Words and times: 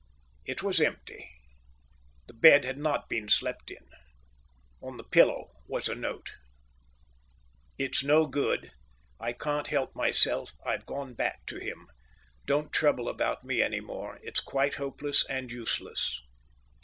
It 0.47 0.63
was 0.63 0.81
empty. 0.81 1.29
The 2.25 2.33
bed 2.33 2.65
had 2.65 2.79
not 2.79 3.07
been 3.07 3.29
slept 3.29 3.69
in. 3.69 3.87
On 4.81 4.97
the 4.97 5.03
pillow 5.03 5.51
was 5.67 5.87
a 5.87 5.93
note. 5.93 6.31
It's 7.77 8.03
no 8.03 8.25
good; 8.25 8.71
I 9.19 9.31
can't 9.31 9.67
help 9.67 9.95
myself. 9.95 10.53
I've 10.65 10.87
gone 10.87 11.13
back 11.13 11.45
to 11.45 11.59
him. 11.59 11.85
Don't 12.47 12.73
trouble 12.73 13.07
about 13.07 13.43
me 13.43 13.61
any 13.61 13.79
more. 13.79 14.19
It's 14.23 14.39
quite 14.39 14.73
hopeless 14.73 15.23
and 15.29 15.51
useless. 15.51 16.19